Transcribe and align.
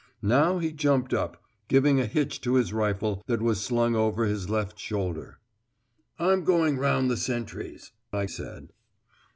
Now 0.23 0.57
he 0.57 0.71
jumped 0.71 1.13
up, 1.13 1.43
giving 1.67 1.99
a 1.99 2.07
hitch 2.07 2.41
to 2.41 2.55
his 2.55 2.73
rifle 2.73 3.21
that 3.27 3.39
was 3.39 3.61
slung 3.61 3.93
over 3.95 4.25
his 4.25 4.49
left 4.49 4.79
shoulder. 4.79 5.37
"I'm 6.17 6.43
going 6.43 6.79
round 6.79 7.11
the 7.11 7.17
sentries," 7.17 7.91
I 8.11 8.25
said. 8.25 8.69